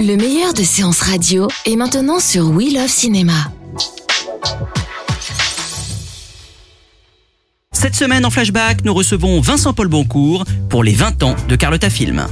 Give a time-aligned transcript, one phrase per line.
[0.00, 3.50] Le meilleur de séances radio est maintenant sur We Love Cinéma.
[7.72, 12.26] Cette semaine en flashback, nous recevons Vincent-Paul Boncourt pour les 20 ans de Carlotta Film.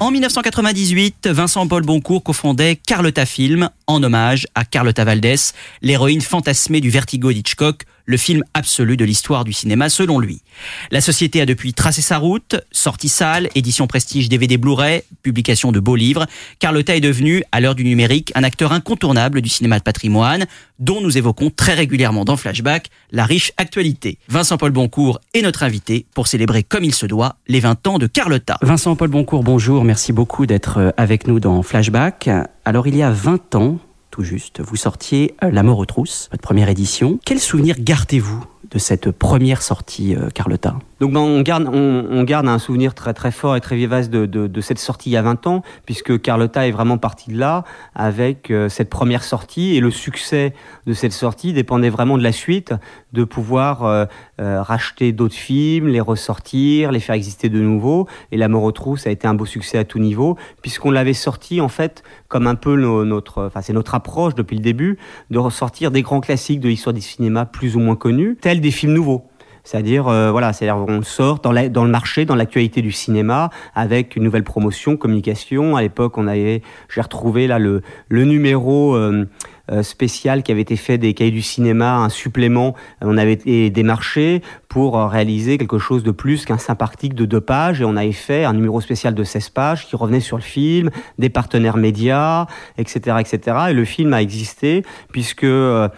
[0.00, 5.36] En 1998, Vincent-Paul Boncourt cofondait Carlotta Film en hommage à Carlotta Valdés,
[5.80, 10.42] l'héroïne fantasmée du Vertigo d'Hitchcock, le film absolu de l'histoire du cinéma selon lui.
[10.90, 15.80] La société a depuis tracé sa route, sortie salle, édition prestige DVD Blu-ray, publication de
[15.80, 16.26] beaux livres.
[16.58, 20.46] Carlotta est devenue, à l'heure du numérique, un acteur incontournable du cinéma de patrimoine,
[20.78, 24.18] dont nous évoquons très régulièrement dans Flashback la riche actualité.
[24.28, 28.06] Vincent-Paul Boncourt est notre invité pour célébrer comme il se doit les 20 ans de
[28.06, 28.58] Carlotta.
[28.62, 32.28] Vincent-Paul Boncourt, bonjour, merci beaucoup d'être avec nous dans Flashback.
[32.64, 33.78] Alors il y a 20 ans,
[34.12, 37.18] tout juste, vous sortiez euh, La mort aux trousses, votre première édition.
[37.24, 40.76] Quel souvenir gardez-vous de cette première sortie, euh, Carlotta?
[41.02, 44.08] Donc ben, on, garde, on, on, garde un souvenir très très fort et très vivace
[44.08, 47.32] de, de, de, cette sortie il y a 20 ans, puisque Carlotta est vraiment partie
[47.32, 47.64] de là
[47.96, 50.54] avec euh, cette première sortie, et le succès
[50.86, 52.72] de cette sortie dépendait vraiment de la suite,
[53.12, 54.04] de pouvoir euh,
[54.40, 58.70] euh, racheter d'autres films, les ressortir, les faire exister de nouveau, et La mort aux
[58.70, 62.46] trousses a été un beau succès à tout niveau, puisqu'on l'avait sorti en fait comme
[62.46, 64.98] un peu no, notre, enfin c'est notre approche depuis le début,
[65.30, 68.70] de ressortir des grands classiques de l'histoire du cinéma plus ou moins connus, tels des
[68.70, 69.31] films nouveaux.
[69.64, 74.24] C'est-à-dire, euh, voilà, c'est-à-dire on sort dans, le marché, dans l'actualité du cinéma, avec une
[74.24, 75.76] nouvelle promotion, communication.
[75.76, 76.62] À l'époque, on avait,
[76.92, 79.28] j'ai retrouvé là le, numéro euh,
[79.70, 82.74] euh, spécial qui avait été fait des cahiers du cinéma, un supplément.
[83.02, 83.36] On avait
[83.70, 87.96] démarché pour réaliser quelque chose de plus qu'un simple article de deux pages, et on
[87.96, 91.76] avait fait un numéro spécial de 16 pages qui revenait sur le film, des partenaires
[91.76, 92.46] médias,
[92.78, 93.56] etc., etc.
[93.70, 95.90] Et le film a existé puisque le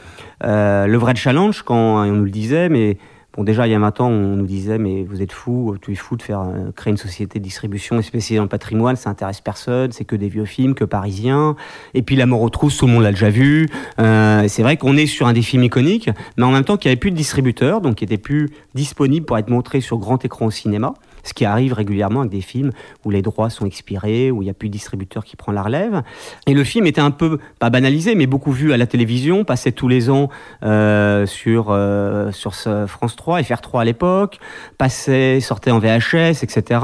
[0.43, 2.99] vrai challenge, quand on nous le disait, mais
[3.37, 5.91] Bon, déjà, il y a 20 ans, on nous disait, mais vous êtes fou, tu
[5.91, 9.11] es fou de faire euh, créer une société de distribution spécialisée dans le patrimoine, ça
[9.11, 11.57] intéresse personne, c'est que des vieux films, que parisiens.
[11.95, 13.69] Et puis, La mort aux trousses, tout le monde l'a déjà vu.
[13.99, 16.91] Euh, c'est vrai qu'on est sur un des films iconiques, mais en même temps qu'il
[16.91, 20.25] n'y avait plus de distributeur, donc qui était plus disponible pour être montré sur grand
[20.25, 20.95] écran au cinéma
[21.25, 22.71] ce qui arrive régulièrement avec des films
[23.05, 25.63] où les droits sont expirés, où il n'y a plus de distributeur qui prend la
[25.63, 26.03] relève.
[26.47, 29.73] Et le film était un peu, pas banalisé, mais beaucoup vu à la télévision, passait
[29.73, 30.29] tous les ans
[30.63, 34.39] euh, sur, euh, sur France 3, FR3 à l'époque,
[34.79, 36.81] passait, sortait en VHS, etc.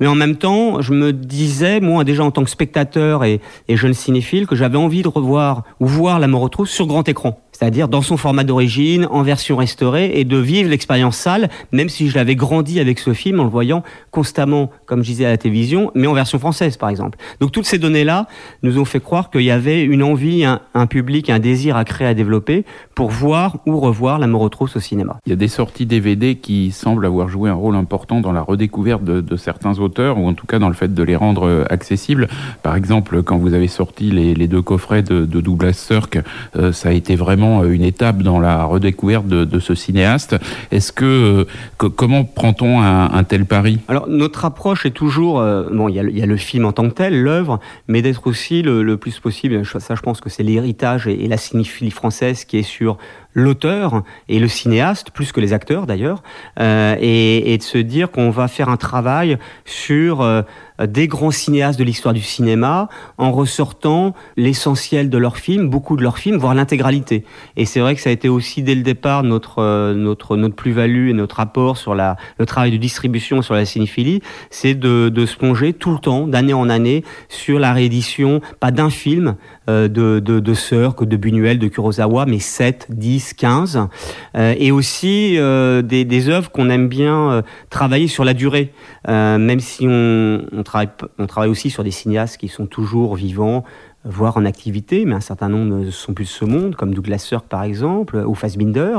[0.00, 3.94] Mais en même temps, je me disais, moi déjà en tant que spectateur et, jeune
[3.94, 7.86] cinéphile, que j'avais envie de revoir ou voir La mort aux sur grand écran c'est-à-dire
[7.86, 12.16] dans son format d'origine, en version restaurée, et de vivre l'expérience salle, même si je
[12.16, 15.92] l'avais grandi avec ce film en le voyant constamment, comme je disais à la télévision,
[15.94, 17.18] mais en version française par exemple.
[17.38, 18.26] Donc toutes ces données-là
[18.64, 22.08] nous ont fait croire qu'il y avait une envie, un, public, un désir à créer,
[22.08, 22.64] à développer
[22.96, 25.18] pour voir ou revoir La trousses au cinéma.
[25.26, 28.42] Il y a des sorties DVD qui semblent avoir joué un rôle important dans la
[28.42, 31.64] redécouverte de, certains auteurs, ou en tout cas dans le fait de les rendre euh,
[31.70, 32.26] accessibles.
[32.64, 36.18] Par exemple, quand vous avez sorti les, les deux coffrets de, de Douglas Sirk,
[36.56, 40.36] euh, ça a été vraiment une étape dans la redécouverte de, ce cinéaste.
[40.70, 41.46] Est-ce que,
[41.78, 43.78] que, comment prend-on un, tel pari?
[43.88, 46.94] Alors notre approche est toujours euh, bon, il y, a, le film en tant que
[46.94, 49.64] tel, l'œuvre, mais d'être aussi le, plus possible.
[49.64, 52.98] Ça, je pense que c'est l'héritage et, et la cinéphilie française qui est sur
[53.34, 56.22] l'auteur et le cinéaste, plus que les acteurs d'ailleurs,
[56.60, 60.42] euh, et, et, de se dire qu'on va faire un travail sur euh,
[60.86, 62.88] des grands cinéastes de l'histoire du cinéma
[63.18, 67.24] en ressortant l'essentiel de leurs films, beaucoup de leurs films, voire l'intégralité.
[67.56, 70.54] Et c'est vrai que ça a été aussi dès le départ notre, euh, notre, notre
[70.54, 75.08] plus-value et notre apport sur la, le travail de distribution sur la cinéphilie, c'est de,
[75.08, 79.36] de se plonger tout le temps, d'année en année, sur la réédition, pas d'un film,
[79.68, 83.88] de, de, de Sirk, de Buñuel, de Kurosawa, mais 7, 10, 15,
[84.36, 88.72] euh, et aussi euh, des, des œuvres qu'on aime bien euh, travailler sur la durée,
[89.08, 90.88] euh, même si on, on, travaille,
[91.18, 93.64] on travaille aussi sur des cinéastes qui sont toujours vivants,
[94.04, 97.46] voire en activité, mais un certain nombre sont plus de ce monde, comme Douglas Sirk
[97.46, 98.98] par exemple, ou Fassbinder.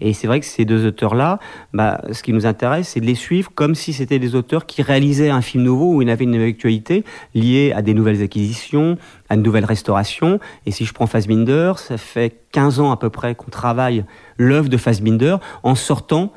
[0.00, 1.38] Et c'est vrai que ces deux auteurs-là,
[1.72, 4.82] bah, ce qui nous intéresse, c'est de les suivre comme si c'était des auteurs qui
[4.82, 7.04] réalisaient un film nouveau où il avait une actualité
[7.34, 8.96] liée à des nouvelles acquisitions,
[9.28, 10.40] à une nouvelle restauration.
[10.66, 14.04] Et si je prends Fassbinder, ça fait 15 ans à peu près qu'on travaille
[14.38, 16.32] l'œuvre de Fassbinder en sortant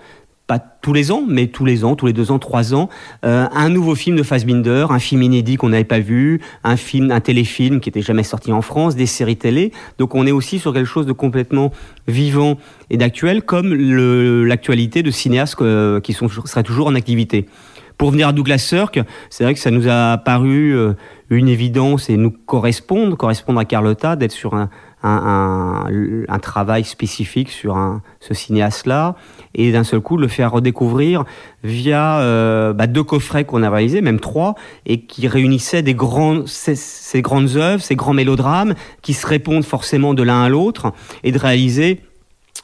[0.51, 2.89] pas tous les ans, mais tous les ans, tous les deux ans, trois ans,
[3.23, 7.09] euh, un nouveau film de Fassbinder, un film inédit qu'on n'avait pas vu, un film,
[7.09, 9.71] un téléfilm qui était jamais sorti en France, des séries télé.
[9.97, 11.71] Donc on est aussi sur quelque chose de complètement
[12.09, 12.57] vivant
[12.89, 13.73] et d'actuel, comme
[14.45, 17.45] l'actualité de cinéastes euh, qui sont, seraient toujours en activité.
[17.97, 18.99] Pour venir à Douglas Sirk,
[19.29, 20.95] c'est vrai que ça nous a paru euh,
[21.29, 24.69] une évidence et nous correspondre, correspondre à Carlotta, d'être sur un,
[25.03, 25.85] un,
[26.27, 29.15] un, travail spécifique sur un, ce cinéaste-là
[29.55, 31.23] et d'un seul coup le faire redécouvrir
[31.63, 34.55] via euh, bah, deux coffrets qu'on a réalisés, même trois,
[34.85, 39.65] et qui réunissaient des grands, ces, ces, grandes œuvres, ces grands mélodrames qui se répondent
[39.65, 40.93] forcément de l'un à l'autre
[41.23, 42.01] et de réaliser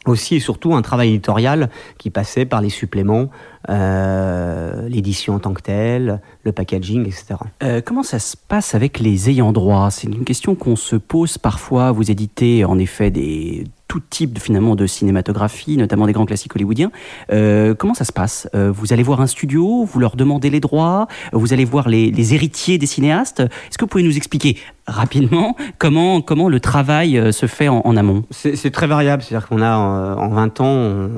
[0.10, 3.30] aussi et surtout un travail éditorial qui passait par les suppléments,
[3.70, 7.36] euh, l'édition en tant que telle, le packaging, etc.
[7.64, 9.90] Euh, comment ça se passe avec les ayants droit?
[9.92, 11.92] C'est une question qu'on se pose parfois.
[11.92, 16.92] Vous éditez en effet des tout type finalement de cinématographie, notamment des grands classiques hollywoodiens.
[17.32, 18.50] Euh, comment ça se passe?
[18.54, 22.78] Vous allez voir un studio, vous leur demandez les droits, vous allez voir les, héritiers
[22.78, 23.40] des cinéastes.
[23.40, 24.58] Est-ce que vous pouvez nous expliquer
[24.88, 28.24] rapidement comment, comment le travail se fait en, en amont?
[28.32, 31.10] C'est très variable, c'est-à-dire qu'on a en 20 ans,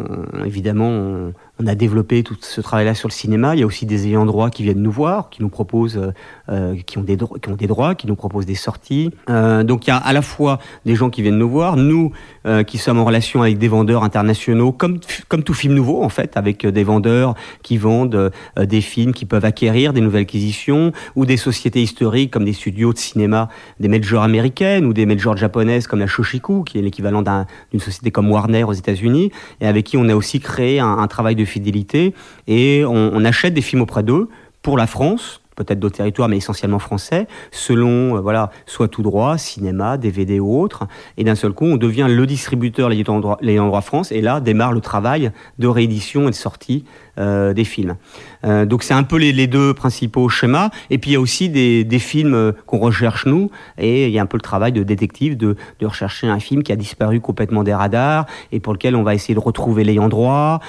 [0.46, 3.54] évidemment, on a développé tout ce travail-là sur le cinéma.
[3.54, 6.12] Il y a aussi des ayants droit qui viennent nous voir, qui nous proposent, euh,
[6.50, 9.12] euh qui, ont des qui ont des droits, qui nous proposent des sorties.
[9.30, 12.14] Euh, donc il y a à la fois des gens qui viennent nous voir, nous
[12.46, 16.08] euh, qui sommes en relation avec des vendeurs internationaux, comme comme tout film nouveau en
[16.08, 21.26] fait, avec des vendeurs qui vendent des films qui peuvent acquérir des nouvelles acquisitions, ou
[21.26, 23.50] des sociétés historiques comme des studios de cinéma,
[23.82, 28.12] des majors américaines ou des majors japonaises comme la Shoshiku, qui est l'équivalent d'une société
[28.12, 31.44] comme Warner aux États-Unis, et avec qui on a aussi créé un, un travail de
[31.50, 32.14] fidélité
[32.48, 34.30] et on, achète des films auprès d'eux
[34.62, 39.38] pour la France peut-être d'autres territoires, mais essentiellement français, selon, euh, voilà, soit tout droit,
[39.38, 40.88] cinéma, DVD ou autre.
[41.18, 44.72] Et d'un seul coup, on devient le distributeur l'ayant droit, droit France, et là démarre
[44.72, 46.86] le travail de réédition et de sortie
[47.18, 47.98] euh, des films.
[48.46, 50.70] Euh, donc c'est un peu les, deux principaux schémas.
[50.90, 54.20] Et puis il y a aussi des, films euh, qu'on recherche nous, et il y
[54.20, 57.64] a un peu le travail de détective de, rechercher un film qui a disparu complètement
[57.64, 60.60] des radars et pour lequel on va essayer de retrouver l'ayant droit,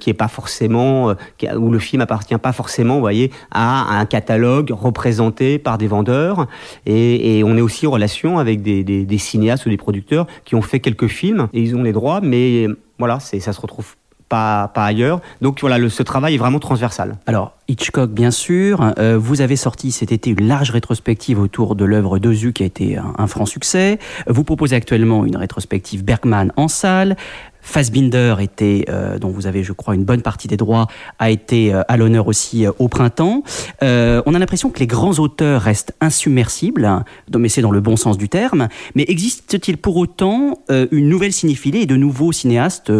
[0.00, 1.14] qui est pas forcément,
[1.56, 6.46] où le film appartient pas forcément, vous voyez, à un catalogue représenté par des vendeurs.
[6.86, 10.62] Et, on est aussi en relation avec des, des cinéastes ou des producteurs qui ont
[10.62, 12.66] fait quelques films et ils ont les droits, mais
[12.98, 13.96] voilà, c'est ça se retrouve
[14.32, 15.20] pas, ailleurs.
[15.42, 17.16] Donc voilà, ce travail est vraiment transversal.
[17.26, 18.92] Alors, Hitchcock, bien sûr.
[18.98, 22.66] Euh, vous avez sorti cet été une large rétrospective autour de l'œuvre d'Ozu qui a
[22.66, 23.98] été un, franc succès.
[24.26, 27.16] Vous proposez actuellement une rétrospective Bergman en salle.
[27.60, 30.88] Fassbinder était, euh, dont vous avez, je crois, une bonne partie des droits,
[31.18, 33.42] a été euh, à l'honneur aussi au printemps.
[33.82, 37.04] on a l'impression que les grands auteurs restent insubmersibles, hein,
[37.38, 38.68] mais c'est dans le bon sens du terme.
[38.94, 42.90] Mais existe-t-il pour autant une nouvelle cinéphilie et de nouveaux cinéastes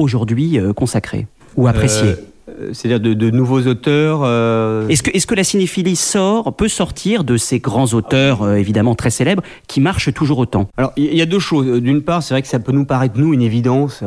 [0.00, 1.26] aujourd'hui euh, consacrés
[1.56, 2.14] ou appréciés
[2.48, 4.22] euh, c'est-à-dire de, nouveaux auteurs.
[4.24, 8.96] Euh, est-ce que, est que la cinéphilie sort, peut sortir de ces grands auteurs, évidemment
[8.96, 10.68] très célèbres, qui marchent toujours autant?
[10.76, 11.80] Alors, il y, a deux choses.
[11.80, 14.02] D'une part, c'est vrai que ça peut nous paraître, nous, une évidence,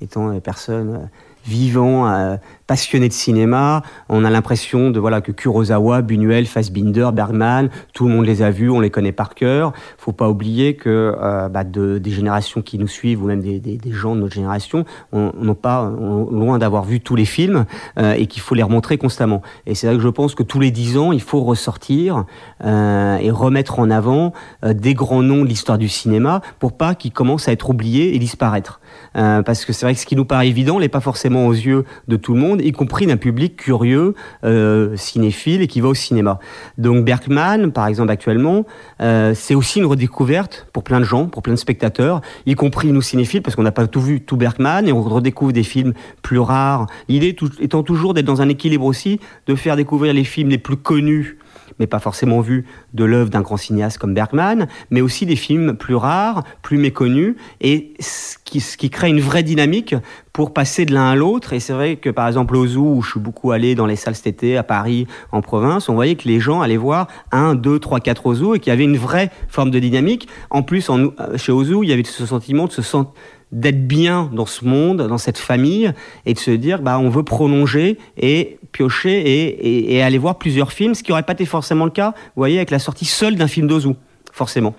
[0.00, 1.08] étant des personnes
[1.46, 2.36] vivant, euh,
[2.70, 3.82] passionné de cinéma.
[4.08, 8.52] On a l'impression de voilà que Kurosawa, Buñuel, Fassbinder, Bergman, tout le monde les a
[8.52, 9.72] vus, on les connaît par cœur.
[9.98, 13.80] Faut pas oublier que euh, bah, de, des générations qui nous suivent ou même des,
[13.90, 17.64] gens de notre génération, on n'ont pas loin d'avoir vu tous les films
[17.98, 19.42] euh, et qu'il faut les remontrer constamment.
[19.66, 22.24] Et c'est là que je pense que tous les dix ans, il faut ressortir
[22.64, 27.12] euh, et remettre en avant des grands noms de l'histoire du cinéma pour pas qu'ils
[27.12, 28.78] commencent à être oubliés et disparaître.
[29.12, 31.84] Parce que c'est vrai que ce qui nous paraît évident n'est pas forcément aux yeux
[32.06, 34.14] de tout le monde, y compris d'un public curieux,
[34.44, 36.38] euh, cinéphile et qui va au cinéma.
[36.78, 38.64] Donc Bergman, par exemple actuellement,
[39.00, 42.92] euh, c'est aussi une redécouverte pour plein de gens, pour plein de spectateurs, y compris
[42.92, 45.94] nous cinéphiles, parce qu'on n'a pas tout vu, tout Bergman, et on redécouvre des films
[46.22, 46.86] plus rares.
[47.08, 50.76] L'idée étant toujours d'être dans un équilibre aussi, de faire découvrir les films les plus
[50.76, 51.38] connus
[51.80, 55.74] mais pas forcément vu de l'œuvre d'un grand cinéaste comme Bergman, mais aussi des films
[55.74, 58.36] plus rares, plus méconnus, et ce
[58.76, 59.94] qui, crée une vraie dynamique
[60.32, 61.52] pour passer de l'un à l'autre.
[61.52, 63.96] Et c'est vrai que par exemple au Zoo, où je suis beaucoup allé dans les
[63.96, 67.54] salles cet été, à Paris, en province, on voyait que les gens allaient voir un,
[67.54, 70.28] deux, trois, quatre au Zoo, et qu'il y avait une vraie forme de dynamique.
[70.50, 73.12] En plus, en, chez Ozu, il y avait ce sentiment de se sentir
[73.52, 75.92] d'être bien dans ce monde, dans cette famille,
[76.26, 80.72] et de se dire, bah, on veut prolonger et piocher et, et, aller voir plusieurs
[80.72, 83.36] films, ce qui n'aurait pas été forcément le cas, vous voyez, avec la sortie seule
[83.36, 83.94] d'un film d'Ozu
[84.32, 84.74] forcément.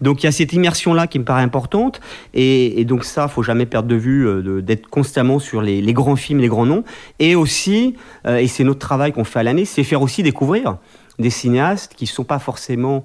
[0.00, 2.00] Donc il y a cette immersion-là qui me paraît importante,
[2.32, 6.16] et, donc ça, faut jamais perdre de vue euh, d'être constamment sur les, les, grands
[6.16, 6.84] films, les grands noms,
[7.18, 10.78] et aussi, euh, et c'est notre travail qu'on fait à l'année, c'est faire aussi découvrir
[11.18, 13.04] des cinéastes qui ne sont pas forcément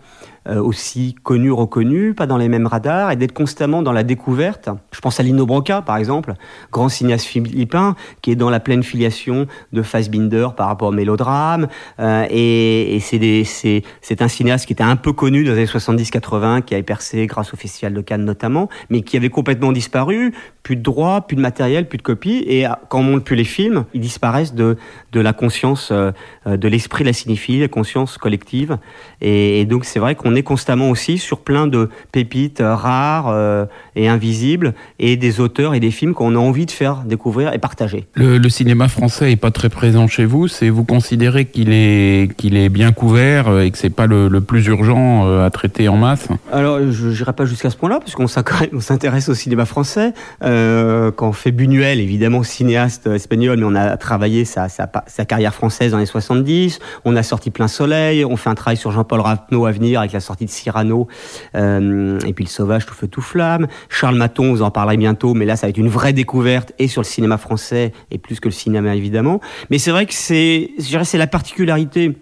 [0.58, 4.70] aussi connus, reconnus, pas dans les mêmes radars, et d'être constamment dans la découverte.
[4.91, 6.34] Je pense à Lino Branca, par exemple,
[6.72, 11.68] grand cinéaste philippin, qui est dans la pleine filiation de Fassbinder par rapport au mélodrame,
[12.00, 16.63] euh, et, et c'est un cinéaste qui était un peu connu dans les années 70-80,
[16.63, 20.75] qui avait percé grâce au Festival de Cannes notamment, mais qui avait complètement disparu, plus
[20.75, 23.86] de droits, plus de matériel, plus de copies, et quand on monte plus les films,
[23.94, 24.77] ils disparaissent de,
[25.12, 26.12] de la conscience, euh,
[26.46, 28.77] de l'esprit de la cinéphilie, la conscience collective,
[29.22, 33.65] et, et donc c'est vrai qu'on est constamment aussi sur plein de pépites rares euh,
[33.96, 37.58] et invisibles, et des auteurs et des films qu'on a envie de faire découvrir et
[37.58, 38.08] partager.
[38.13, 42.58] Le, cinéma français est pas très présent chez vous, c'est vous considérez qu'il est, qu'il
[42.58, 46.27] est bien couvert euh, et que c'est pas le, plus urgent à traiter en masse?
[46.51, 48.27] Alors je n'irai pas jusqu'à ce point-là, parce qu'on
[48.79, 50.13] s'intéresse au cinéma français.
[50.43, 55.25] Euh, quand on fait Buñuel, évidemment cinéaste espagnol, mais on a travaillé sa, sa, sa,
[55.25, 56.79] carrière française dans les 70.
[57.05, 58.25] On a sorti Plein Soleil.
[58.25, 61.08] On fait un travail sur Jean-Paul Rapneau à venir avec la sortie de Cyrano.
[61.56, 63.68] Euh, et puis Le Sauvage, Tout Feu, Tout Flamme.
[63.90, 66.88] Charles Maton, vous en parlerez bientôt, mais là, ça va être une vraie découverte et
[66.88, 69.42] sur le cinéma français et plus que le cinéma, évidemment.
[69.70, 72.16] Mais c'est vrai que c'est, je dirais, c'est la particularité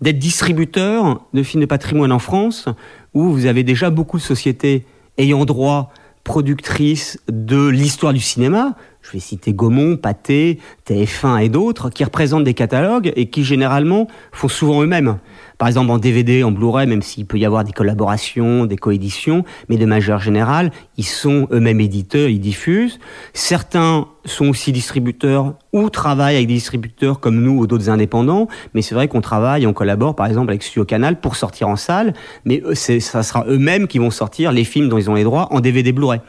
[0.00, 2.68] d'être distributeur de films de patrimoine en France,
[3.12, 4.84] où vous avez déjà beaucoup de sociétés
[5.18, 5.92] ayant droit
[6.24, 8.74] productrices de l'histoire du cinéma.
[9.02, 10.58] Je vais citer Gaumont, Pathé,
[10.88, 15.18] TF1 et d'autres, qui représentent des catalogues et qui généralement font souvent eux-mêmes
[15.58, 19.44] par exemple en DVD, en Blu-ray, même s'il peut y avoir des collaborations, des coéditions,
[19.68, 22.98] mais de manière générale, ils sont eux-mêmes éditeurs, ils diffusent.
[23.32, 28.82] Certains sont aussi distributeurs ou travaillent avec des distributeurs comme nous ou d'autres indépendants, mais
[28.82, 32.14] c'est vrai qu'on travaille, on collabore par exemple avec Studio Canal pour sortir en salle,
[32.44, 35.60] mais ça sera eux-mêmes qui vont sortir les films dont ils ont les droits en
[35.60, 36.20] DVD Blu-ray.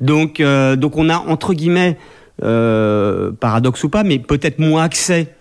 [0.00, 1.96] Donc, euh, donc on a entre guillemets,
[2.44, 5.34] euh, paradoxe ou pas, mais peut-être moins accès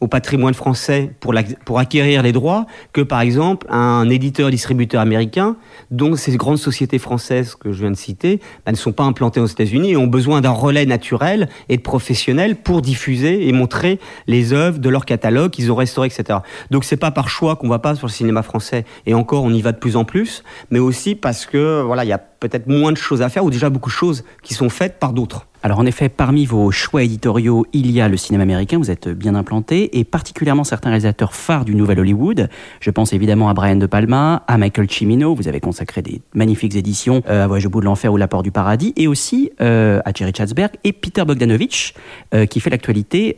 [0.00, 5.56] au patrimoine français pour, pour acquérir les droits que par exemple un éditeur-distributeur américain
[5.90, 9.40] dont ces grandes sociétés françaises que je viens de citer bah, ne sont pas implantées
[9.40, 14.00] aux États-Unis et ont besoin d'un relais naturel et de professionnels pour diffuser et montrer
[14.26, 16.40] les œuvres de leur catalogue qu'ils ont restauré, etc.
[16.70, 19.52] Donc c'est pas par choix qu'on va pas sur le cinéma français et encore on
[19.52, 22.66] y va de plus en plus, mais aussi parce que voilà il y a peut-être
[22.66, 25.46] moins de choses à faire ou déjà beaucoup de choses qui sont faites par d'autres.
[25.62, 29.10] Alors en effet, parmi vos choix éditoriaux, il y a le cinéma américain, vous êtes
[29.10, 32.48] bien implanté, et particulièrement certains réalisateurs phares du Nouvel Hollywood.
[32.80, 36.76] Je pense évidemment à Brian De Palma, à Michael Cimino, vous avez consacré des magnifiques
[36.76, 39.50] éditions, euh, à Voyage au bout de l'enfer ou La Porte du Paradis, et aussi
[39.60, 41.92] euh, à Jerry Chatsberg et Peter Bogdanovich,
[42.32, 43.36] euh, qui fait l'actualité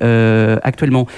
[0.63, 1.09] actuellement.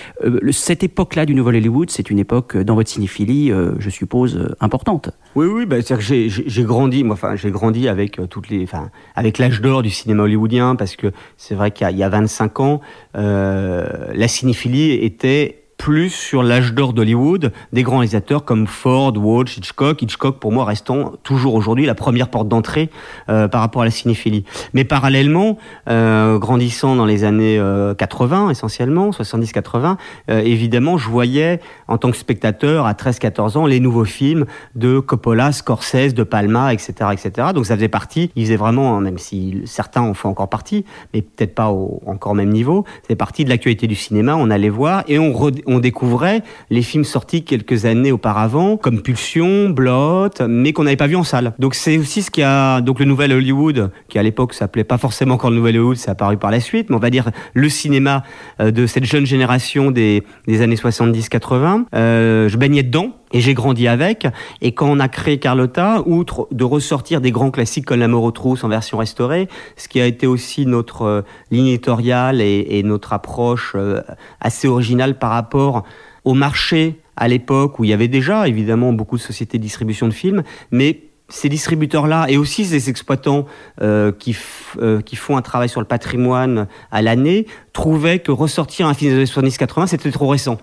[0.53, 5.11] cette époque-là du Nouvel Hollywood, c'est une époque dans votre cinéphilie, je suppose, importante.
[5.35, 8.91] Oui, oui, bah, c'est-à-dire que j'ai grandi, moi, enfin, j'ai grandi avec toutes les, enfin,
[9.15, 12.81] avec l'âge d'or du cinéma hollywoodien, parce que c'est vrai qu'il y, a 25 ans,
[13.17, 19.59] euh, la cinéphilie était plus sur l'âge d'or d'Hollywood, des grands réalisateurs comme Ford, Walsh,
[19.59, 20.01] Hitchcock.
[20.01, 22.89] Hitchcock, pour moi, restant toujours aujourd'hui la première porte d'entrée
[23.29, 24.47] euh, par rapport à la cinéphilie.
[24.73, 25.59] Mais parallèlement,
[25.91, 27.61] euh, grandissant dans les années
[27.99, 29.99] 80 essentiellement, 70-80,
[30.29, 35.53] évidemment, je voyais en tant que spectateur à 13-14 ans les nouveaux films de Coppola,
[35.53, 37.49] Scorsese, de Palma, etc., etc.
[37.55, 41.21] Donc ça faisait partie, ils faisaient vraiment, même si certains en font encore partie, mais
[41.21, 44.35] peut-être pas encore au même niveau, c'est partie de l'actualité du cinéma.
[44.35, 45.35] On allait voir et on,
[45.74, 51.07] on découvrait les films sortis quelques années auparavant, comme Pulsion, Blot, mais qu'on n'avait pas
[51.07, 51.55] vu en salle.
[51.59, 54.99] Donc c'est aussi ce qui a donc le nouvel Hollywood, qui à l'époque s'appelait pas
[54.99, 57.69] forcément encore le nouvel Hollywood, c'est apparu par la suite, mais on va dire le
[57.69, 58.23] cinéma
[58.61, 61.85] euh, de cette jeune génération des, des années 70-80.
[61.95, 64.27] Euh, je baignais dedans et j'ai grandi avec.
[64.63, 68.23] Et quand on a créé Carlotta, outre de ressortir des grands classiques comme La mort
[68.23, 72.83] aux trousses en version restaurée, ce qui a été aussi notre euh, ligne éditoriale et,
[72.85, 74.01] notre approche euh,
[74.41, 75.85] assez originale par rapport
[76.25, 80.09] au marché à l'époque où il y avait déjà évidemment beaucoup de sociétés de distribution
[80.09, 83.47] de films, mais ces distributeurs-là et aussi ces exploitants
[83.81, 84.37] euh, qui,
[84.81, 89.13] euh, qui font un travail sur le patrimoine à l'année trouvaient que ressortir un film
[89.13, 90.59] des années 70-80, c'était trop récent.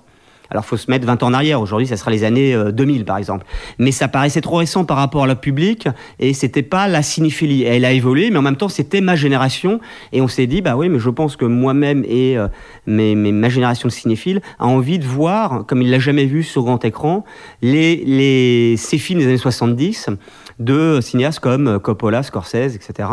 [0.51, 1.61] Alors, faut se mettre 20 ans en arrière.
[1.61, 3.45] Aujourd'hui, ça sera les années 2000, euh, par exemple.
[3.79, 5.87] Mais ça paraissait trop récent par rapport à la public
[6.19, 7.63] et c'était pas la cinéphilie.
[7.63, 9.79] Elle a évolué, mais en même temps, c'était ma génération.
[10.11, 12.49] Et on s'est dit, bah oui, mais je pense que moi-même et euh,
[12.85, 16.83] ma génération de cinéphiles a envie de voir, comme il l'a jamais vu sur grand
[16.83, 17.23] écran,
[17.61, 20.09] les, les, ces films des années 70
[20.63, 23.09] de cinéastes comme Coppola, Scorsese, etc.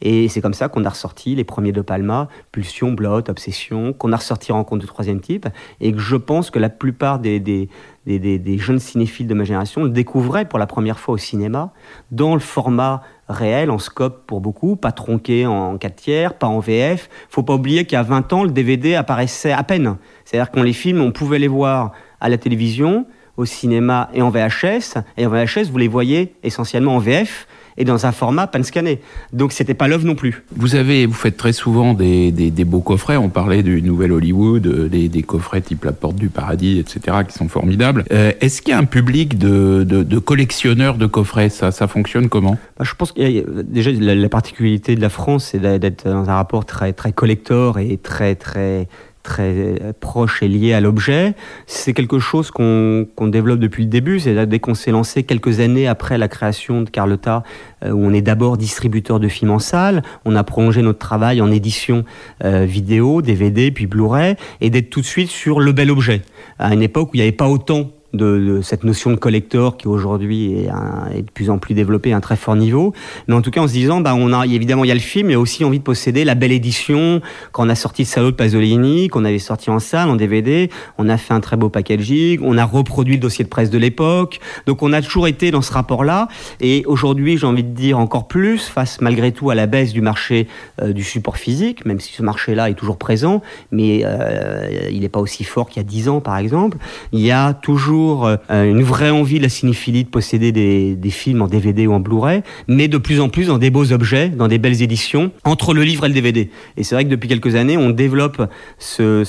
[0.00, 4.12] Et c'est comme ça qu'on a ressorti les premiers de Palma, Pulsion, Blot, Obsession, qu'on
[4.12, 5.48] a ressorti Rencontre de troisième type,
[5.80, 7.68] et que je pense que la plupart des,
[8.06, 11.72] jeunes cinéphiles de ma génération découvraient pour la première fois au cinéma,
[12.10, 16.60] dans le format réel, en scope pour beaucoup, pas tronqué en 4 tiers, pas en
[16.60, 17.08] VF.
[17.30, 19.96] Faut pas oublier qu'il y a 20 ans, le DVD apparaissait à peine.
[20.24, 24.30] C'est-à-dire qu'on les films, on pouvait les voir à la télévision, au cinéma et en
[24.30, 24.98] VHS.
[25.16, 29.00] Et en VHS, vous les voyez essentiellement en VF et dans un format pan-scanné.
[29.32, 30.44] Donc c'était pas l'œuvre non plus.
[30.56, 33.16] Vous avez, vous faites très souvent des, des, beaux coffrets.
[33.16, 37.18] On parlait du Nouvel Hollywood, euh, des, des, coffrets type La Porte du Paradis, etc.,
[37.28, 38.04] qui sont formidables.
[38.12, 41.48] Euh, est-ce qu'il y a un public de, de, de collectionneurs de coffrets?
[41.48, 42.56] Ça, ça fonctionne comment?
[42.78, 46.34] Bah, Je pense a déjà la, la particularité de la France, c'est d'être dans un
[46.34, 48.88] rapport très très collector et très très
[49.24, 51.34] très proche et lié à l'objet.
[51.66, 54.20] C'est quelque chose qu'on développe depuis le début.
[54.20, 57.42] C'est dès qu'on s'est lancé quelques années après la création de Carlotta,
[57.84, 61.40] euh, où on est d'abord distributeur de films en salle, on a prolongé notre travail
[61.40, 62.04] en édition
[62.44, 66.22] euh, vidéo, DVD, puis Blu-ray, et d'être tout de suite sur le bel objet.
[66.58, 69.88] À une époque où il n'y avait pas autant de, cette notion de collector qui
[69.88, 70.70] aujourd'hui est,
[71.14, 72.94] est, de plus en plus développée à un très fort niveau.
[73.28, 75.00] Mais en tout cas, en se disant, bah, on a évidemment il y a le
[75.00, 77.20] film, mais aussi envie de posséder la belle édition.
[77.52, 81.08] Quand on a sorti Salaud de Pasolini, qu'on avait sorti en salle, en DVD, on
[81.08, 84.40] a fait un très beau packaging, on a reproduit le dossier de presse de l'époque.
[84.66, 86.28] Donc on a toujours été dans ce rapport-là.
[86.60, 90.00] Et aujourd'hui, j'ai envie de dire encore plus, face malgré tout à la baisse du
[90.00, 90.46] marché
[90.82, 95.08] euh, du support physique, même si ce marché-là est toujours présent, mais euh, il n'est
[95.08, 96.78] pas aussi fort qu'il y a 10 ans, par exemple.
[97.12, 101.42] Il y a toujours euh, une vraie envie de la cinéphilie de posséder des, films
[101.42, 104.48] en DVD ou en Blu-ray, mais de plus en plus dans des beaux objets, dans
[104.48, 106.50] des belles éditions, entre le livre et le DVD.
[106.76, 108.42] Et c'est vrai que depuis quelques années, on développe
[108.78, 109.24] ce,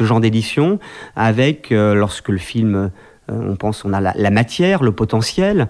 [0.00, 0.78] genre d'édition
[1.16, 2.88] avec, euh, lorsque le film euh,
[3.28, 5.68] on pense on a la, matière, le potentiel.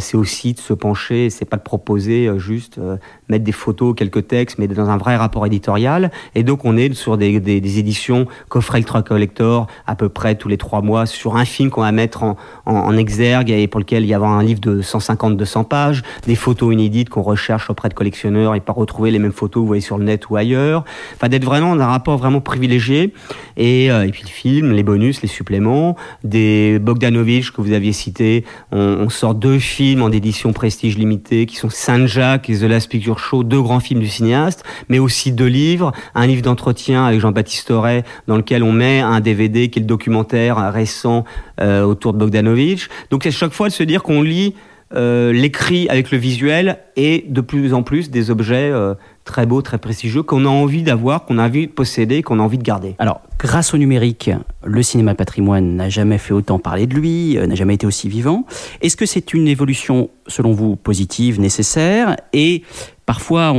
[0.00, 2.80] C'est aussi de se pencher, c'est pas de proposer juste
[3.28, 6.10] mettre des photos, quelques textes, mais dans un vrai rapport éditorial.
[6.34, 10.56] Et donc on est sur des, éditions coffret ultra collector à peu près tous les
[10.56, 12.24] trois mois sur un film qu'on va mettre
[12.66, 16.72] en, exergue et pour lequel il y a un livre de 150-200 pages, des photos
[16.72, 19.82] inédites qu'on recherche auprès de collectionneurs et pas retrouver les mêmes photos que vous voyez
[19.82, 20.84] sur le net ou ailleurs.
[21.14, 23.12] Enfin d'être vraiment dans un rapport vraiment privilégié.
[23.56, 28.44] Et, et puis le film, les bonus, les suppléments, des Bogdanovich que vous aviez cité.
[28.72, 33.17] On, sort deux films en édition prestige limitée qui sont Saint-Jacques et The Last Picture
[33.44, 35.92] Deux grands films du cinéaste, mais aussi deux livres.
[36.14, 39.86] Un livre d'entretien avec Jean-Baptiste Auré dans lequel on met un DVD qui est le
[39.86, 41.24] documentaire récent
[41.60, 42.88] euh, autour de Bogdanovich.
[43.10, 44.54] Donc c'est chaque fois de se dire qu'on lit
[44.94, 48.94] euh, l'écrit avec le visuel et de plus en plus des objets euh,
[49.28, 52.42] très beaux, très prestigieux qu'on a envie d'avoir, qu'on a envie de posséder, qu'on a
[52.42, 52.96] envie de garder.
[52.98, 54.30] Alors, grâce au numérique,
[54.64, 58.08] le cinéma patrimoine n'a jamais fait autant parler de lui, euh, n'a jamais été aussi
[58.08, 58.46] vivant.
[58.80, 62.16] Est-ce que c'est une évolution, selon vous, positive, nécessaire?
[62.32, 62.62] Et
[63.08, 63.54] parfois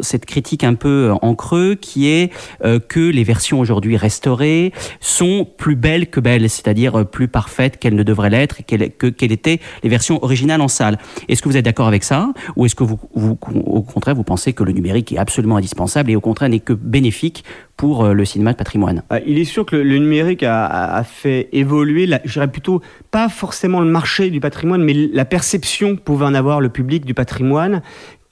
[0.00, 2.32] cette critique un peu en creux qui est
[2.64, 7.78] euh, que les versions aujourd'hui restaurées sont plus belles que belles, c'est-à-dire euh, plus parfaites
[7.78, 10.98] qu'elles ne devraient l'être qu'elles que, étaient les versions originales en salle.
[11.28, 12.32] Est-ce que vous êtes d'accord avec ça?
[12.56, 16.16] Ou est-ce que vous, au contraire vous pensez que le numérique est absolument indispensable et
[16.16, 17.44] au contraire n'est que bénéfique
[17.76, 19.02] pour euh, le cinéma de patrimoine.
[19.26, 23.86] Il est sûr que le, numérique a, fait évoluer, je dirais plutôt pas forcément le
[23.86, 27.82] marché du patrimoine, mais la perception pouvait en avoir le public du patrimoine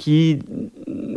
[0.00, 0.38] qui,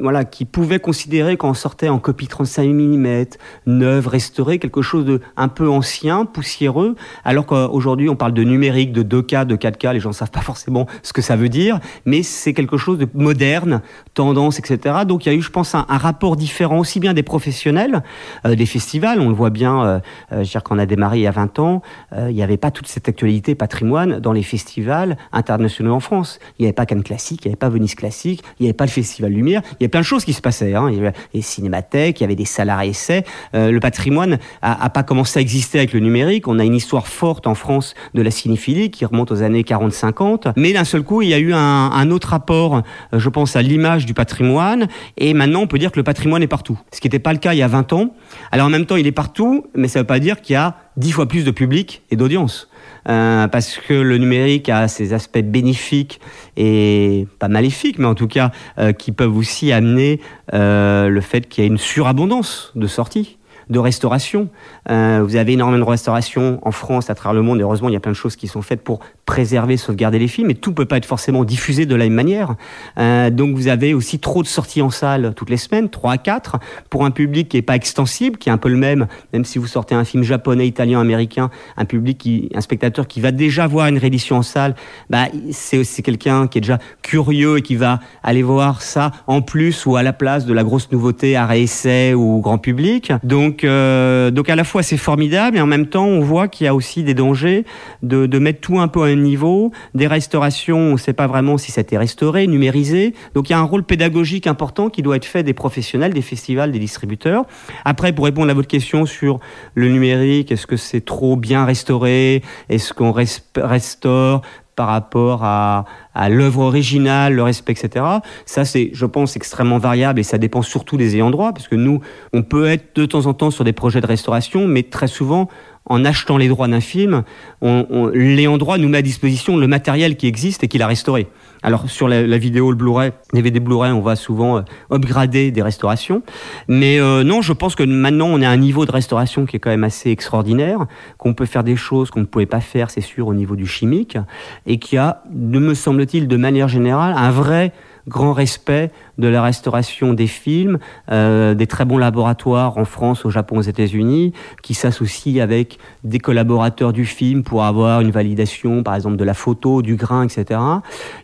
[0.02, 3.26] voilà, qui pouvait considérer qu'on sortait en copie 35 mm,
[3.66, 8.92] neuve, restaurée, quelque chose de un peu ancien, poussiéreux, alors qu'aujourd'hui on parle de numérique,
[8.92, 11.80] de 2K, de 4K, les gens ne savent pas forcément ce que ça veut dire,
[12.06, 13.82] mais c'est quelque chose de moderne,
[14.16, 15.06] tendance, etc.
[15.08, 18.04] Donc il y a eu, je pense, un, rapport différent aussi bien des professionnels,
[18.46, 20.00] euh, des festivals, on le voit bien, euh, euh,
[20.32, 22.72] je veux dire qu'on a démarré il y a 20 ans, il n'y avait pas
[22.72, 26.40] toute cette actualité patrimoine dans les festivals internationaux en France.
[26.60, 28.86] Il n'y avait pas Cannes Classique, il n'y avait pas Venise Classique, il avait pas
[28.86, 30.74] le Festival Lumière, il y a plein de choses qui se passaient.
[30.74, 30.90] Hein.
[30.90, 33.24] Il y avait les cinémathèques, il y avait des à essais.
[33.56, 36.48] Euh, le patrimoine a, pas commencé à exister avec le numérique.
[36.48, 40.54] On a une histoire forte en France de la cinéphilie qui remonte aux années 40-50.
[40.56, 42.78] Mais d'un seul coup, il y a eu un, autre rapport,
[43.14, 44.88] euh, je pense, à l'image du patrimoine.
[45.18, 46.80] Et maintenant, on peut dire que le patrimoine est partout.
[46.92, 48.16] Ce qui n'était pas le cas il y a 20 ans.
[48.52, 50.58] Alors en même temps, il est partout, mais ça ne veut pas dire qu'il y
[50.58, 52.70] a 10 fois plus de public et d'audience.
[53.10, 56.22] Euh, parce que le numérique a ses aspects bénéfiques
[56.56, 60.22] et pas maléfiques, mais en tout cas euh, qui peuvent aussi amener
[60.54, 63.38] euh, le fait qu'il y ait une surabondance de sorties
[63.70, 64.50] de restauration.
[64.90, 67.60] Euh, vous avez énormément de restauration en France, à travers le monde.
[67.60, 70.28] Et heureusement, il y a plein de choses qui sont faites pour préserver, sauvegarder les
[70.28, 70.48] films.
[70.48, 72.56] Mais tout ne peut pas être forcément diffusé de la même manière.
[72.98, 76.18] Euh, donc vous avez aussi trop de sorties en salle toutes les semaines, 3 à
[76.18, 76.58] 4,
[76.90, 79.58] pour un public qui n'est pas extensible, qui est un peu le même, même si
[79.58, 83.88] vous sortez un film japonais, italien, américain, un public, un spectateur qui va déjà voir
[83.88, 84.76] une réédition en salle,
[85.10, 89.86] bah, c'est quelqu'un qui est déjà curieux et qui va aller voir ça en plus
[89.86, 93.12] ou à la place de la grosse nouveauté à réessai ou grand public.
[93.24, 96.48] Donc Donc, euh, donc à la fois c'est formidable et en même temps on voit
[96.48, 97.66] qu'il y a aussi des dangers
[98.02, 99.72] de, de mettre tout un peu à un niveau.
[99.94, 103.14] Des restaurations, on ne sait pas vraiment si ça a été restauré, numérisé.
[103.36, 106.24] Donc il y a un rôle pédagogique important qui doit être fait des professionnels, des
[106.24, 107.46] festivals, des distributeurs.
[107.86, 109.40] Après, pour répondre à votre question sur
[109.76, 112.42] le numérique, est-ce que c'est trop bien restauré?
[112.70, 114.42] Est-ce qu'on restaure
[114.76, 118.06] par rapport à, à l'œuvre originale, le respect, etc.
[118.46, 121.76] Ça, c'est, je pense, extrêmement variable et ça dépend surtout des ayants droit, parce que
[121.76, 122.02] nous,
[122.34, 125.48] on peut être de temps en temps sur des projets de restauration, mais très souvent,
[125.86, 127.24] en achetant les droits d'un film,
[127.62, 131.28] on, on, droit nous met à disposition le matériel qui existe et qu'il a restauré.
[131.62, 136.24] Alors sur la, vidéo, le Blu-ray, DVD Blu-ray, on va souvent euh, upgrader des restaurations.
[136.68, 139.60] Mais euh, non, je pense que maintenant on à un niveau de restauration qui est
[139.60, 140.80] quand même assez extraordinaire,
[141.18, 143.66] qu'on peut faire des choses qu'on ne pouvait pas faire, c'est sûr, au niveau du
[143.66, 144.18] chimique,
[144.66, 147.74] et qui a, me semble-t-il, de manière générale, un vrai
[148.08, 150.80] grand respect de la restauration des films,
[151.12, 156.20] euh, des très bons laboratoires en France, au Japon, aux États-Unis, qui s'associent avec des
[156.20, 160.60] collaborateurs du film pour avoir une validation, par exemple, de la photo, du grain, etc.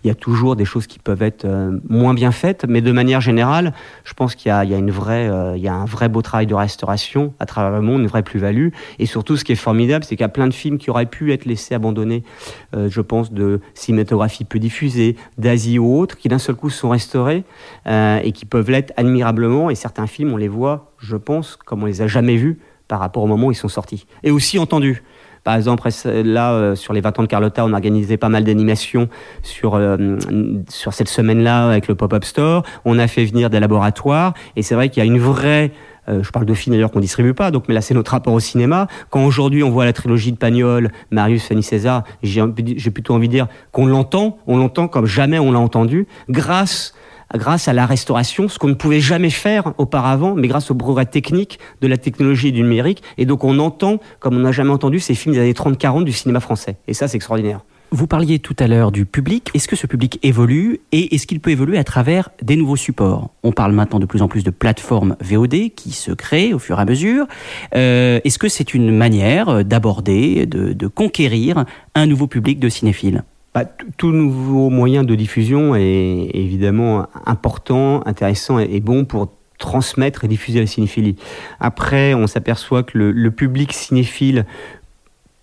[0.03, 2.91] Il y a toujours des choses qui peuvent être euh, moins bien faites, mais de
[2.91, 6.09] manière générale, je pense qu'il y a, une vraie, euh, il y a un vrai
[6.09, 8.69] beau travail de restauration à travers le monde, une vraie plus-value.
[8.99, 11.05] Et surtout, ce qui est formidable, c'est qu'il y a plein de films qui auraient
[11.05, 12.23] pu être laissés abandonnés,
[12.73, 17.43] je pense, de cinématographie peu diffusée, d'Asie ou autres, qui d'un seul coup sont restaurés
[17.87, 19.69] euh, et qui peuvent l'être admirablement.
[19.69, 22.99] Et certains films, on les voit, je pense, comme on les a jamais vus par
[22.99, 24.05] rapport au moment où ils sont sortis.
[24.23, 25.03] Et aussi entendus.
[25.43, 28.43] Par exemple, là, euh, sur les 20 ans de Carlotta, on a organisé pas mal
[28.43, 29.07] d'animations
[29.41, 30.17] sur, euh,
[30.67, 32.63] sur cette semaine-là avec le Pop-Up Store.
[32.85, 34.33] On a fait venir des laboratoires.
[34.55, 35.71] Et c'est vrai qu'il y a une vraie
[36.09, 38.33] euh, je parle de films d'ailleurs qu'on distribue pas, donc mais là c'est notre rapport
[38.33, 38.87] au cinéma.
[39.09, 42.41] Quand aujourd'hui on voit la trilogie de Pagnol, Marius, Fanny César, j'ai
[42.91, 46.93] plutôt envie de dire qu'on l'entend, on l'entend comme jamais on l'a entendu, grâce
[47.35, 51.05] grâce à la restauration, ce qu'on ne pouvait jamais faire auparavant, mais grâce au progrès
[51.05, 53.03] technique de la technologie et du numérique.
[53.19, 56.11] Et donc on entend, comme on n'a jamais entendu, ces films des années 30-40 du
[56.11, 56.77] cinéma français.
[56.87, 57.61] Et ça, c'est extraordinaire.
[57.91, 59.49] Vous parliez tout à l'heure du public.
[59.55, 63.31] Est-ce que ce public évolue et est-ce qu'il peut évoluer à travers des nouveaux supports?
[63.41, 66.77] On parle maintenant de plus en plus de plateformes VOD qui se créent au fur
[66.77, 67.25] et à mesure.
[67.75, 73.23] Euh, est-ce que c'est une manière d'aborder, de, conquérir un nouveau public de cinéphiles?
[73.55, 73.65] Bah,
[73.97, 80.61] tout nouveau moyen de diffusion est évidemment important, intéressant et bon pour transmettre et diffuser
[80.61, 81.15] la cinéphilie.
[81.59, 84.45] Après, on s'aperçoit que le, public cinéphile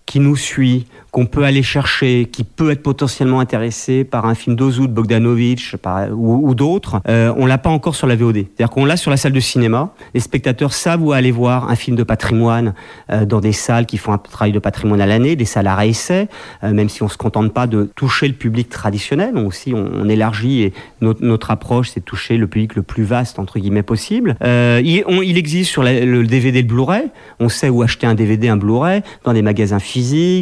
[0.07, 4.55] qui nous suit, qu'on peut aller chercher, qui peut être potentiellement intéressé par un film
[4.55, 5.75] d'Ozu, de Bogdanovich
[6.11, 8.35] ou, d'autres, euh, on l'a pas encore sur la VOD.
[8.35, 9.93] C'est-à-dire qu'on l'a sur la salle de cinéma.
[10.13, 12.73] Les spectateurs savent où aller voir un film de patrimoine
[13.11, 15.75] euh, dans des salles qui font un travail de patrimoine à l'année, des salles à
[15.75, 16.27] réessai,
[16.63, 20.07] euh, même si on se contente pas de toucher le public traditionnel, on aussi on,
[20.07, 24.37] élargit et notre, approche c'est toucher le public le plus vaste entre guillemets possible.
[24.43, 27.05] Euh, il, existe sur le DVD, le Blu-ray.
[27.39, 29.96] On sait où acheter un DVD, un Blu-ray dans des magasins physiques,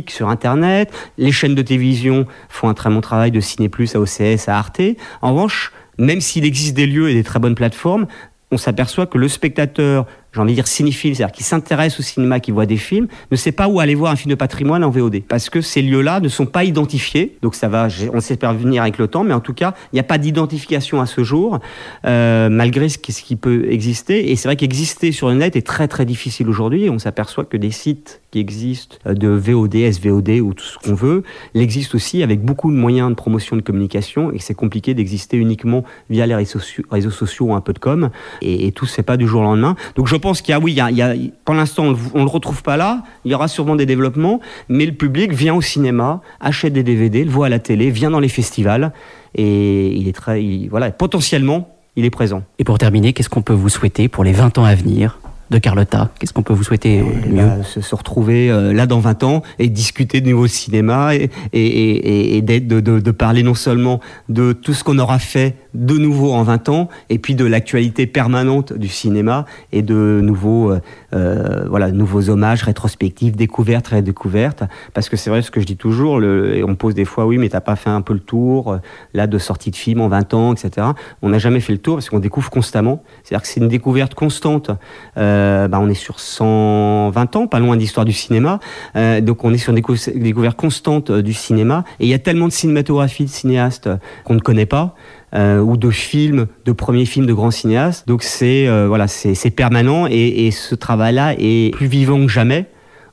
[0.08, 0.92] sur Internet.
[1.18, 4.58] Les chaînes de télévision font un très bon travail de Ciné Plus à OCS, à
[4.58, 4.82] Arte.
[5.22, 8.08] En revanche, même s'il existe des lieux et des très bonnes plateformes,
[8.52, 12.40] on s'aperçoit que le spectateur j'ai envie de dire cinéphile, c'est-à-dire qui s'intéresse au cinéma,
[12.40, 14.90] qui voit des films, ne sait pas où aller voir un film de patrimoine en
[14.90, 15.24] VOD.
[15.28, 17.38] Parce que ces lieux-là ne sont pas identifiés.
[17.42, 20.00] Donc ça va, on sait venir avec le temps, mais en tout cas, il n'y
[20.00, 21.60] a pas d'identification à ce jour,
[22.06, 24.32] euh, malgré ce qui, peut exister.
[24.32, 26.90] Et c'est vrai qu'exister sur le net est très très difficile aujourd'hui.
[26.90, 31.24] On s'aperçoit que des sites qui existent de VOD, SVOD ou tout ce qu'on veut,
[31.54, 35.84] l'existent aussi avec beaucoup de moyens de promotion de communication et c'est compliqué d'exister uniquement
[36.10, 38.10] via les réseaux sociaux, ou un peu de com.
[38.42, 39.76] Et, et tout fait pas du jour au lendemain.
[39.96, 43.04] Donc je pense qu'il y a, oui, pour l'instant, on ne le retrouve pas là.
[43.26, 47.24] Il y aura sûrement des développements, mais le public vient au cinéma, achète des DVD,
[47.24, 48.92] le voit à la télé, vient dans les festivals,
[49.36, 52.42] et il est très, il, voilà, potentiellement, il est présent.
[52.58, 55.20] Et pour terminer, qu'est-ce qu'on peut vous souhaiter pour les 20 ans à venir?
[55.52, 58.88] De Carlotta Qu'est-ce qu'on peut vous souhaiter et mieux bah, se, se, retrouver euh, là
[58.88, 63.12] dans 20 ans et discuter de nouveau cinéma et, et, et, et de, de, de,
[63.12, 67.20] parler non seulement de tout ce qu'on aura fait de nouveau en 20 ans et
[67.20, 70.80] puis de l'actualité permanente du cinéma et de nouveaux, euh,
[71.14, 74.64] euh, voilà, nouveaux hommages, rétrospectives, découvertes, redécouvertes.
[74.94, 77.38] Parce que c'est vrai ce que je dis toujours, le, on pose des fois, oui,
[77.38, 78.78] mais t'as pas fait un peu le tour,
[79.14, 80.88] là, de sortie de film en 20 ans, etc.
[81.22, 83.04] On n'a jamais fait le tour parce qu'on découvre constamment.
[83.24, 84.72] C'est-à-dire que c'est une découverte constante.
[85.18, 85.35] Euh,
[85.68, 88.60] bah, on est sur 120 ans, pas loin d'histoire du cinéma.
[88.96, 91.84] Euh, donc on est sur une décou découverte constante du cinéma.
[92.00, 93.90] Et il y a tellement de cinématographie de cinéastes
[94.24, 94.96] qu'on ne connaît pas
[95.34, 98.08] euh, ou de films, de premiers films de grands cinéastes.
[98.08, 102.66] Donc c'est euh, voilà, c'est permanent et, et ce travail-là est plus vivant que jamais.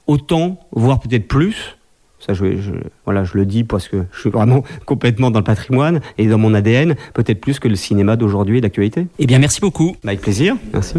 [0.06, 1.76] Autant, voire peut-être plus.
[2.18, 2.70] Ça, je, je,
[3.04, 6.38] voilà, je le dis parce que je suis vraiment complètement dans le patrimoine et dans
[6.38, 9.06] mon ADN, peut-être plus que le cinéma d'aujourd'hui et d'actualité.
[9.18, 9.96] Eh bien, merci beaucoup.
[10.04, 10.56] Avec plaisir.
[10.72, 10.98] Merci.